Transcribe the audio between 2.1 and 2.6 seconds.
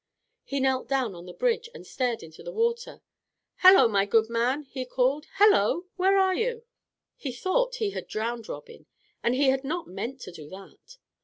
into the